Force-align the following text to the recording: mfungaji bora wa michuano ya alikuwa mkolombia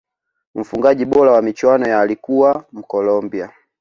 mfungaji 0.55 1.05
bora 1.05 1.31
wa 1.31 1.41
michuano 1.41 1.89
ya 1.89 1.99
alikuwa 1.99 2.65
mkolombia 2.71 3.51